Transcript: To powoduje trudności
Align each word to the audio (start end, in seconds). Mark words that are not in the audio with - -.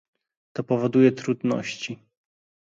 To 0.55 0.63
powoduje 0.63 1.11
trudności 1.11 1.99